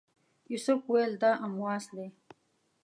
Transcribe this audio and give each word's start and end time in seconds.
یوسف 0.51 0.79
ویل 0.91 1.13
دا 1.21 1.31
امواس 1.45 1.85
دی. 1.95 2.07